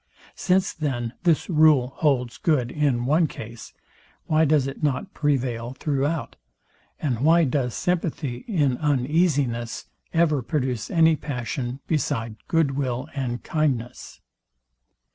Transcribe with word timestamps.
Since 0.33 0.73
then 0.73 1.13
this 1.25 1.47
rule 1.47 1.89
holds 1.97 2.39
good 2.39 2.71
in 2.71 3.05
one 3.05 3.27
case, 3.27 3.71
why 4.25 4.45
does 4.45 4.65
it 4.65 4.81
not 4.81 5.13
prevail 5.13 5.75
throughout, 5.77 6.37
and 6.99 7.19
why 7.19 7.43
does 7.43 7.75
sympathy 7.75 8.37
in 8.47 8.79
uneasiness 8.79 9.85
ever 10.11 10.41
produce 10.41 10.89
any 10.89 11.15
passion 11.15 11.81
beside 11.85 12.35
good 12.47 12.71
will 12.71 13.09
and 13.13 13.43
kindness? 13.43 14.21